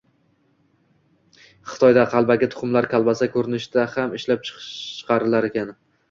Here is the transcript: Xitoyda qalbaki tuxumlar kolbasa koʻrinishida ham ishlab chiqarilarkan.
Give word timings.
Xitoyda 1.73 2.05
qalbaki 2.13 2.49
tuxumlar 2.53 2.87
kolbasa 2.93 3.27
koʻrinishida 3.35 3.83
ham 3.97 4.15
ishlab 4.21 4.47
chiqarilarkan. 4.49 5.71